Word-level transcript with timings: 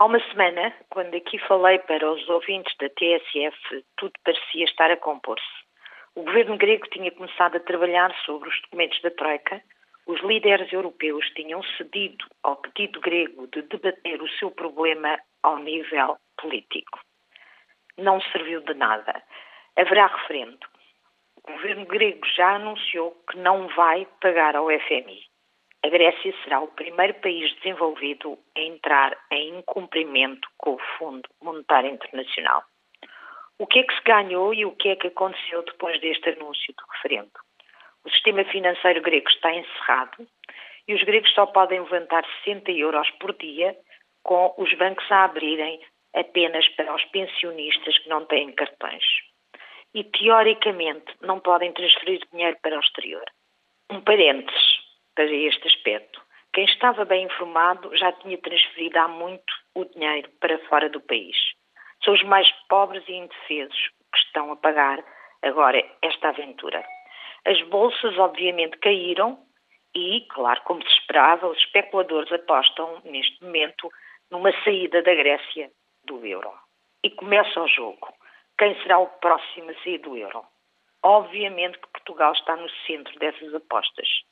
Há 0.00 0.04
uma 0.04 0.20
semana, 0.30 0.72
quando 0.90 1.12
aqui 1.16 1.40
falei 1.40 1.80
para 1.80 2.08
os 2.08 2.28
ouvintes 2.28 2.72
da 2.78 2.88
TSF, 2.88 3.84
tudo 3.96 4.12
parecia 4.24 4.64
estar 4.64 4.92
a 4.92 4.96
compor-se. 4.96 5.44
O 6.14 6.22
governo 6.22 6.56
grego 6.56 6.88
tinha 6.90 7.10
começado 7.10 7.56
a 7.56 7.60
trabalhar 7.60 8.14
sobre 8.24 8.48
os 8.48 8.62
documentos 8.62 9.02
da 9.02 9.10
Troika, 9.10 9.60
os 10.06 10.20
líderes 10.20 10.72
europeus 10.72 11.28
tinham 11.30 11.60
cedido 11.76 12.24
ao 12.44 12.54
pedido 12.58 13.00
grego 13.00 13.48
de 13.48 13.62
debater 13.62 14.22
o 14.22 14.28
seu 14.38 14.52
problema 14.52 15.18
ao 15.42 15.58
nível 15.58 16.16
político. 16.40 17.00
Não 17.96 18.20
serviu 18.20 18.60
de 18.60 18.74
nada. 18.74 19.20
Haverá 19.76 20.06
referendo. 20.06 20.64
O 21.38 21.52
governo 21.54 21.86
grego 21.86 22.24
já 22.36 22.54
anunciou 22.54 23.20
que 23.28 23.36
não 23.36 23.66
vai 23.74 24.06
pagar 24.20 24.54
ao 24.54 24.68
FMI 24.68 25.27
a 25.88 25.90
Grécia 25.90 26.34
será 26.44 26.60
o 26.60 26.68
primeiro 26.68 27.14
país 27.14 27.50
desenvolvido 27.56 28.38
a 28.54 28.60
entrar 28.60 29.16
em 29.30 29.58
incumprimento 29.58 30.46
com 30.58 30.74
o 30.74 30.78
Fundo 30.98 31.26
Monetário 31.40 31.90
Internacional. 31.90 32.62
O 33.58 33.66
que 33.66 33.78
é 33.78 33.82
que 33.82 33.94
se 33.94 34.02
ganhou 34.02 34.52
e 34.52 34.66
o 34.66 34.72
que 34.72 34.90
é 34.90 34.96
que 34.96 35.06
aconteceu 35.06 35.62
depois 35.62 35.98
deste 36.02 36.28
anúncio 36.28 36.74
do 36.76 36.84
referendo? 36.92 37.30
O 38.04 38.10
sistema 38.10 38.44
financeiro 38.44 39.00
grego 39.00 39.30
está 39.30 39.50
encerrado 39.54 40.28
e 40.86 40.94
os 40.94 41.02
gregos 41.04 41.32
só 41.32 41.46
podem 41.46 41.80
levantar 41.80 42.22
60 42.44 42.70
euros 42.70 43.10
por 43.12 43.34
dia, 43.38 43.74
com 44.22 44.54
os 44.58 44.70
bancos 44.74 45.10
a 45.10 45.24
abrirem 45.24 45.80
apenas 46.14 46.68
para 46.76 46.94
os 46.94 47.04
pensionistas 47.06 47.96
que 47.96 48.10
não 48.10 48.26
têm 48.26 48.52
cartões. 48.52 49.04
E, 49.94 50.04
teoricamente, 50.04 51.14
não 51.22 51.40
podem 51.40 51.72
transferir 51.72 52.20
dinheiro 52.30 52.58
para 52.60 52.76
o 52.76 52.80
exterior. 52.80 53.24
Um 53.90 54.02
parênteses 54.02 54.87
para 55.18 55.34
este 55.34 55.66
aspecto. 55.66 56.22
Quem 56.52 56.64
estava 56.64 57.04
bem 57.04 57.24
informado 57.24 57.90
já 57.96 58.12
tinha 58.12 58.38
transferido 58.38 59.00
há 59.00 59.08
muito 59.08 59.52
o 59.74 59.84
dinheiro 59.84 60.30
para 60.38 60.56
fora 60.68 60.88
do 60.88 61.00
país. 61.00 61.36
São 62.04 62.14
os 62.14 62.22
mais 62.22 62.48
pobres 62.68 63.02
e 63.08 63.14
indefesos 63.14 63.90
que 64.12 64.18
estão 64.18 64.52
a 64.52 64.56
pagar 64.56 65.04
agora 65.42 65.84
esta 66.02 66.28
aventura. 66.28 66.84
As 67.44 67.60
bolsas, 67.62 68.16
obviamente, 68.16 68.78
caíram 68.78 69.40
e, 69.92 70.24
claro, 70.30 70.62
como 70.62 70.80
se 70.82 70.98
esperava, 71.00 71.48
os 71.48 71.58
especuladores 71.58 72.30
apostam, 72.30 73.02
neste 73.04 73.42
momento, 73.42 73.90
numa 74.30 74.52
saída 74.62 75.02
da 75.02 75.16
Grécia 75.16 75.68
do 76.04 76.24
euro. 76.24 76.52
E 77.02 77.10
começa 77.10 77.60
o 77.60 77.66
jogo. 77.66 78.06
Quem 78.56 78.80
será 78.82 79.00
o 79.00 79.08
próximo 79.18 79.68
a 79.72 79.74
sair 79.82 79.98
do 79.98 80.16
euro? 80.16 80.44
Obviamente 81.02 81.76
que 81.76 81.88
Portugal 81.88 82.32
está 82.34 82.54
no 82.54 82.70
centro 82.86 83.18
dessas 83.18 83.52
apostas 83.52 84.27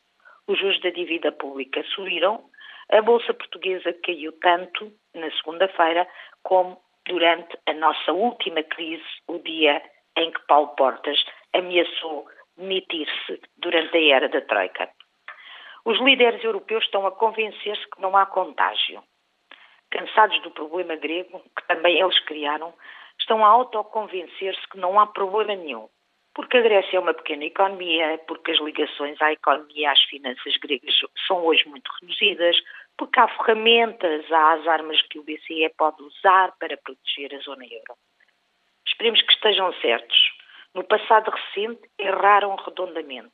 os 0.49 0.59
juros 0.59 0.81
da 0.81 0.91
dívida 0.91 1.33
pública 1.33 1.83
subiram, 1.95 2.45
a 2.91 3.03
Bolsa 3.03 3.35
Portuguesa 3.35 3.93
caiu 4.05 4.33
tanto 4.41 4.93
na 5.15 5.31
segunda-feira 5.33 6.07
como 6.43 6.81
durante 7.07 7.59
a 7.67 7.73
nossa 7.75 8.13
última 8.13 8.63
crise, 8.63 9.05
o 9.27 9.39
dia 9.39 9.83
em 10.17 10.31
que 10.31 10.47
Paulo 10.47 10.69
Portas 10.77 11.19
ameaçou 11.53 12.27
demitir-se 12.57 13.41
durante 13.59 13.97
a 13.97 14.17
era 14.17 14.29
da 14.29 14.41
Troika. 14.41 14.89
Os 15.85 16.01
líderes 16.01 16.43
europeus 16.43 16.85
estão 16.85 17.07
a 17.07 17.13
convencer-se 17.13 17.89
que 17.91 18.01
não 18.01 18.17
há 18.17 18.27
contágio. 18.27 19.03
Cansados 19.91 20.41
do 20.43 20.51
problema 20.51 20.97
grego, 20.97 21.41
que 21.57 21.67
também 21.69 22.01
eles 22.01 22.19
criaram, 22.21 22.75
estão 23.21 23.45
a 23.45 23.49
autoconvencer-se 23.49 24.69
que 24.69 24.79
não 24.79 24.99
há 24.99 25.07
problema 25.07 25.55
nenhum 25.55 25.89
porque 26.37 26.59
a 26.59 26.61
Grécia 26.61 26.99
é 26.99 27.01
uma 27.01 27.15
pequena 27.15 27.47
economia, 27.47 28.21
porque 28.29 28.51
as 28.53 28.59
ligações 28.59 29.21
à 29.23 29.33
economia 29.33 29.75
e 29.75 29.87
às 29.87 30.03
finanças 30.03 30.55
gregas 30.59 30.95
são 31.27 31.43
hoje 31.43 31.67
muito 31.67 31.91
reduzidas, 31.99 32.55
porque 32.99 33.19
há 33.19 33.27
ferramentas, 33.27 34.31
há 34.31 34.53
as 34.53 34.69
armas 34.69 35.01
que 35.09 35.19
o 35.19 35.23
BCE 35.23 35.73
pode 35.79 36.03
usar 36.03 36.53
para 36.61 36.77
proteger 36.77 37.35
a 37.35 37.39
zona 37.39 37.65
euro. 37.65 37.97
Esperemos 38.87 39.23
que 39.23 39.33
estejam 39.33 39.73
certos. 39.81 40.33
No 40.75 40.85
passado 40.85 41.31
recente, 41.31 41.81
erraram 41.99 42.55
redondamente. 42.57 43.33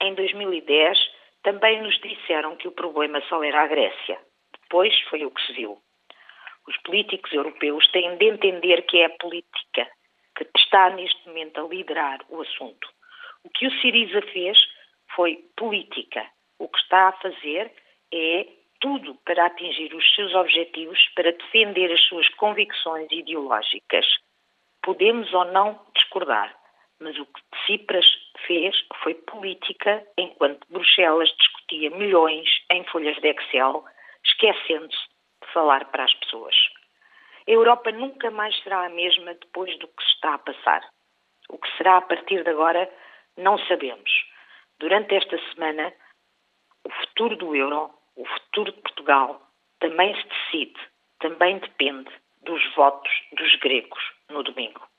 Em 0.00 0.14
2010, 0.14 0.96
também 1.42 1.82
nos 1.82 1.98
disseram 2.00 2.54
que 2.54 2.68
o 2.68 2.72
problema 2.72 3.20
só 3.22 3.42
era 3.42 3.62
a 3.64 3.66
Grécia. 3.66 4.16
Depois 4.62 4.96
foi 5.10 5.24
o 5.24 5.30
que 5.32 5.44
se 5.44 5.54
viu. 5.54 5.76
Os 6.68 6.76
políticos 6.82 7.32
europeus 7.32 7.84
têm 7.88 8.16
de 8.16 8.26
entender 8.26 8.82
que 8.82 8.98
é 8.98 9.06
a 9.06 9.10
política 9.10 9.88
que 10.36 10.46
está 10.56 10.90
neste 10.90 11.28
momento 11.28 11.60
a 11.60 11.68
liderar 11.68 12.20
o 12.28 12.40
assunto. 12.40 12.88
O 13.44 13.50
que 13.50 13.66
o 13.66 13.80
Siriza 13.80 14.22
fez 14.32 14.58
foi 15.14 15.36
política. 15.56 16.26
O 16.58 16.68
que 16.68 16.78
está 16.78 17.08
a 17.08 17.12
fazer 17.12 17.72
é 18.12 18.46
tudo 18.80 19.14
para 19.24 19.46
atingir 19.46 19.94
os 19.94 20.14
seus 20.14 20.34
objetivos, 20.34 20.98
para 21.14 21.32
defender 21.32 21.92
as 21.92 22.02
suas 22.02 22.28
convicções 22.30 23.10
ideológicas. 23.10 24.06
Podemos 24.82 25.32
ou 25.32 25.44
não 25.46 25.80
discordar, 25.94 26.54
mas 26.98 27.16
o 27.18 27.26
que 27.26 27.40
Tsipras 27.64 28.06
fez 28.46 28.74
foi 29.02 29.14
política, 29.14 30.04
enquanto 30.18 30.66
Bruxelas 30.68 31.30
discutia 31.38 31.90
milhões 31.90 32.48
em 32.70 32.84
folhas 32.84 33.16
de 33.18 33.28
Excel, 33.28 33.84
esquecendo-se 34.24 34.98
de 35.42 35.52
falar 35.52 35.84
para 35.86 36.04
as 36.04 36.14
pessoas. 36.14 36.54
A 37.46 37.50
Europa 37.50 37.90
nunca 37.90 38.30
mais 38.30 38.56
será 38.62 38.86
a 38.86 38.88
mesma 38.88 39.34
depois 39.34 39.76
do 39.78 39.88
que 39.88 40.02
está 40.04 40.34
a 40.34 40.38
passar. 40.38 40.88
O 41.48 41.58
que 41.58 41.76
será 41.76 41.96
a 41.96 42.02
partir 42.02 42.44
de 42.44 42.50
agora, 42.50 42.90
não 43.36 43.58
sabemos. 43.66 44.10
Durante 44.78 45.14
esta 45.14 45.38
semana, 45.52 45.92
o 46.84 46.90
futuro 46.90 47.36
do 47.36 47.54
euro, 47.54 47.90
o 48.16 48.24
futuro 48.24 48.72
de 48.72 48.80
Portugal, 48.80 49.40
também 49.80 50.14
se 50.14 50.28
decide, 50.28 50.80
também 51.18 51.58
depende 51.58 52.10
dos 52.42 52.62
votos 52.74 53.10
dos 53.32 53.56
gregos 53.56 54.02
no 54.28 54.42
domingo. 54.42 54.91